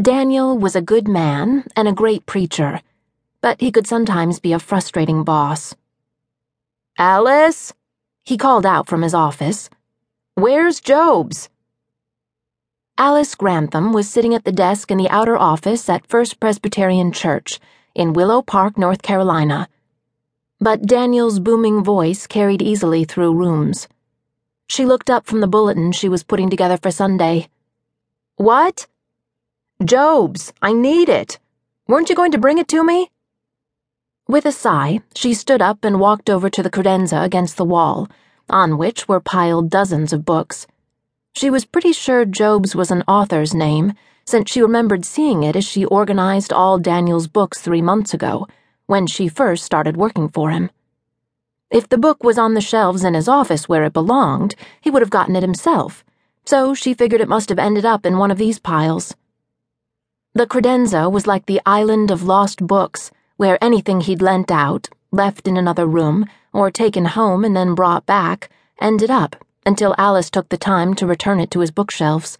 [0.00, 2.80] Daniel was a good man and a great preacher,
[3.42, 5.74] but he could sometimes be a frustrating boss.
[6.98, 7.74] Alice?
[8.24, 9.68] He called out from his office.
[10.34, 11.50] Where's Jobs?
[12.96, 17.60] Alice Grantham was sitting at the desk in the outer office at First Presbyterian Church
[17.94, 19.68] in Willow Park, North Carolina.
[20.58, 23.88] But Daniel's booming voice carried easily through rooms.
[24.68, 27.48] She looked up from the bulletin she was putting together for Sunday.
[28.36, 28.86] What?
[29.84, 31.38] Jobs, I need it.
[31.88, 33.10] Weren't you going to bring it to me?
[34.28, 38.08] With a sigh, she stood up and walked over to the credenza against the wall,
[38.48, 40.66] on which were piled dozens of books.
[41.34, 45.64] She was pretty sure Jobs was an author's name, since she remembered seeing it as
[45.64, 48.46] she organized all Daniel's books three months ago,
[48.86, 50.70] when she first started working for him.
[51.70, 55.02] If the book was on the shelves in his office where it belonged, he would
[55.02, 56.04] have gotten it himself,
[56.44, 59.16] so she figured it must have ended up in one of these piles.
[60.34, 65.46] The credenza was like the island of lost books, where anything he'd lent out, left
[65.46, 68.48] in another room, or taken home and then brought back,
[68.80, 72.38] ended up until Alice took the time to return it to his bookshelves.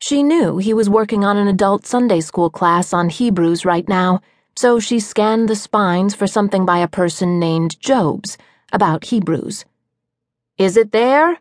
[0.00, 4.20] She knew he was working on an adult Sunday school class on Hebrews right now,
[4.56, 8.36] so she scanned the spines for something by a person named Jobs
[8.72, 9.64] about Hebrews.
[10.58, 11.38] Is it there?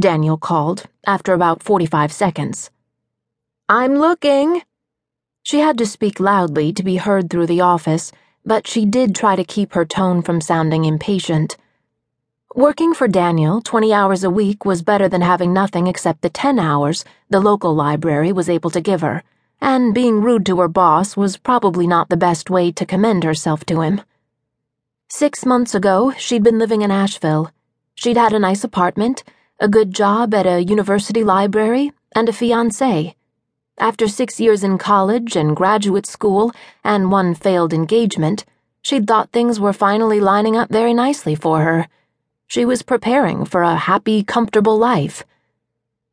[0.00, 2.70] Daniel called after about 45 seconds.
[3.68, 4.62] I'm looking.
[5.44, 8.10] She had to speak loudly to be heard through the office,
[8.46, 11.58] but she did try to keep her tone from sounding impatient.
[12.54, 16.58] Working for Daniel 20 hours a week was better than having nothing except the 10
[16.58, 19.22] hours the local library was able to give her,
[19.60, 23.66] and being rude to her boss was probably not the best way to commend herself
[23.66, 24.00] to him.
[25.10, 27.52] Six months ago, she'd been living in Asheville.
[27.94, 29.22] She'd had a nice apartment,
[29.60, 33.14] a good job at a university library, and a fiance.
[33.78, 36.52] After six years in college and graduate school
[36.84, 38.44] and one failed engagement,
[38.82, 41.88] she'd thought things were finally lining up very nicely for her.
[42.46, 45.24] She was preparing for a happy, comfortable life.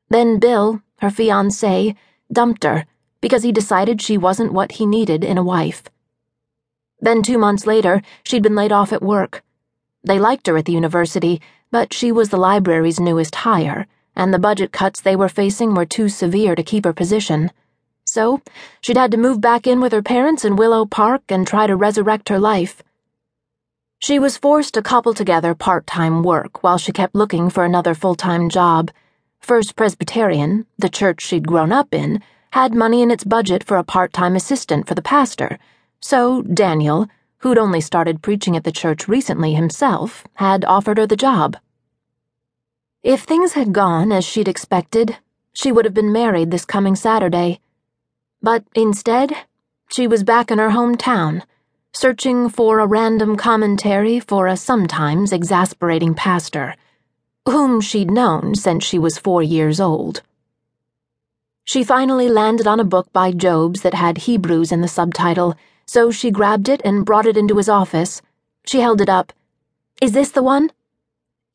[0.10, 1.96] Then Bill, her fiance,
[2.34, 2.86] dumped her
[3.22, 5.84] because he decided she wasn't what he needed in a wife.
[7.00, 9.44] Then two months later, she'd been laid off at work.
[10.04, 11.40] They liked her at the university,
[11.70, 15.86] but she was the library's newest hire and the budget cuts they were facing were
[15.86, 17.52] too severe to keep her position.
[18.06, 18.42] So,
[18.82, 21.76] she'd had to move back in with her parents in Willow Park and try to
[21.76, 22.84] resurrect her life.
[24.00, 27.94] She was forced to cobble together part time work while she kept looking for another
[27.94, 28.92] full time job.
[29.40, 32.22] First Presbyterian, the church she'd grown up in,
[32.52, 35.60] had money in its budget for a part time assistant for the pastor,
[36.00, 37.08] so Daniel,
[37.38, 41.56] who'd only started preaching at the church recently himself, had offered her the job.
[43.04, 45.18] If things had gone as she'd expected,
[45.54, 47.60] she would have been married this coming Saturday.
[48.44, 49.36] But instead,
[49.90, 51.42] she was back in her hometown,
[51.94, 56.76] searching for a random commentary for a sometimes exasperating pastor,
[57.48, 60.22] whom she'd known since she was four years old.
[61.64, 65.56] She finally landed on a book by Jobs that had Hebrews in the subtitle,
[65.88, 68.22] so she grabbed it and brought it into his office.
[68.64, 69.34] She held it up.
[70.00, 70.70] Is this the one?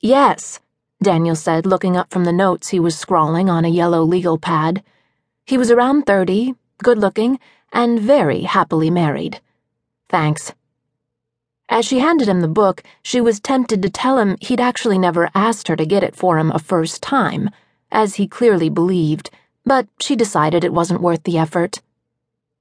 [0.00, 0.58] Yes.
[1.02, 4.82] Daniel said, looking up from the notes he was scrawling on a yellow legal pad.
[5.44, 7.38] He was around thirty, good looking,
[7.70, 9.40] and very happily married.
[10.08, 10.52] Thanks.
[11.68, 15.28] As she handed him the book, she was tempted to tell him he'd actually never
[15.34, 17.50] asked her to get it for him a first time,
[17.92, 19.30] as he clearly believed,
[19.66, 21.82] but she decided it wasn't worth the effort.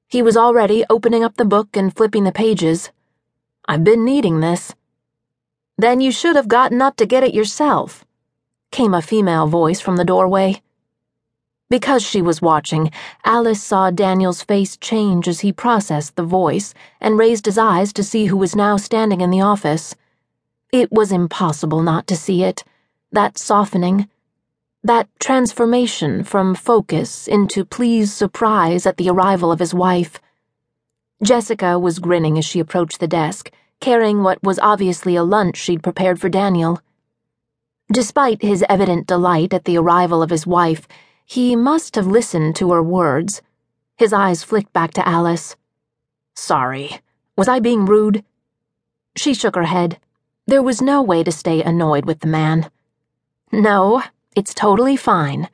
[0.09, 2.91] He was already opening up the book and flipping the pages.
[3.65, 4.75] I've been needing this.
[5.77, 8.04] Then you should have gotten up to get it yourself
[8.75, 10.61] came a female voice from the doorway.
[11.69, 12.91] Because she was watching,
[13.23, 18.03] Alice saw Daniel's face change as he processed the voice and raised his eyes to
[18.03, 19.95] see who was now standing in the office.
[20.73, 22.65] It was impossible not to see it.
[23.13, 24.09] That softening.
[24.83, 30.19] That transformation from focus into pleased surprise at the arrival of his wife.
[31.23, 35.81] Jessica was grinning as she approached the desk, carrying what was obviously a lunch she'd
[35.81, 36.81] prepared for Daniel.
[37.91, 40.87] Despite his evident delight at the arrival of his wife,
[41.25, 43.41] he must have listened to her words.
[43.97, 45.55] His eyes flicked back to Alice.
[46.33, 46.99] Sorry.
[47.37, 48.23] Was I being rude?
[49.15, 49.99] She shook her head.
[50.47, 52.69] There was no way to stay annoyed with the man.
[53.51, 54.03] No,
[54.35, 55.49] it's totally fine.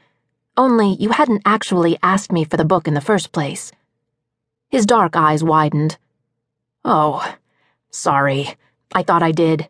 [0.57, 3.71] Only you hadn't actually asked me for the book in the first place.
[4.69, 5.97] His dark eyes widened.
[6.83, 7.35] Oh,
[7.89, 8.55] sorry.
[8.93, 9.69] I thought I did.